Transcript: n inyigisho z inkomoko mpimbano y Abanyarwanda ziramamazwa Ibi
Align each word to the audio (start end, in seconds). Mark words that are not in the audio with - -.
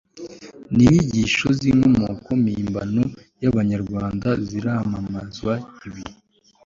n 0.75 0.77
inyigisho 0.85 1.47
z 1.57 1.59
inkomoko 1.71 2.29
mpimbano 2.43 3.03
y 3.41 3.45
Abanyarwanda 3.51 4.27
ziramamazwa 4.47 5.53
Ibi 5.87 6.03